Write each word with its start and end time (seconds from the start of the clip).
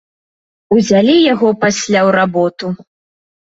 Узялі 0.75 1.15
яго 1.33 1.53
пасля 1.67 1.99
ў 2.07 2.17
работу! 2.19 2.75